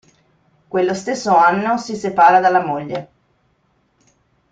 [0.67, 3.11] Quello stesso anno si separa dalla moglie.